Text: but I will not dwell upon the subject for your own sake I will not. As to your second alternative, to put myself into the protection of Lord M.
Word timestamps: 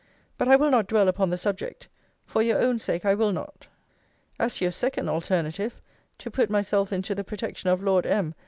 but 0.35 0.47
I 0.47 0.55
will 0.55 0.71
not 0.71 0.87
dwell 0.87 1.07
upon 1.07 1.29
the 1.29 1.37
subject 1.37 1.87
for 2.25 2.41
your 2.41 2.57
own 2.59 2.79
sake 2.79 3.05
I 3.05 3.13
will 3.13 3.31
not. 3.31 3.67
As 4.39 4.57
to 4.57 4.65
your 4.65 4.71
second 4.71 5.09
alternative, 5.09 5.79
to 6.17 6.31
put 6.31 6.49
myself 6.49 6.91
into 6.91 7.13
the 7.13 7.23
protection 7.23 7.69
of 7.69 7.83
Lord 7.83 8.07
M. 8.07 8.33